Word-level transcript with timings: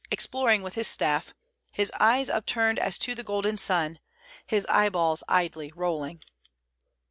exploring 0.11 0.63
with 0.63 0.73
his 0.73 0.87
staff, 0.87 1.35
His 1.73 1.91
eyes 1.99 2.27
upturned 2.27 2.79
as 2.79 2.97
to 2.97 3.13
the 3.13 3.21
golden 3.23 3.59
sun, 3.59 3.99
His 4.47 4.65
eyeballs 4.65 5.23
idly 5.29 5.71
rolling." 5.75 6.23